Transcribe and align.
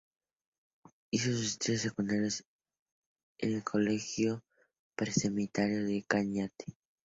Hizo 1.11 1.29
sus 1.31 1.45
estudios 1.45 1.83
secundarios 1.83 2.43
en 3.37 3.53
el 3.53 3.63
Colegio 3.63 4.43
Pre-Seminario 4.95 5.85
de 5.85 6.03
Cañete. 6.07 6.75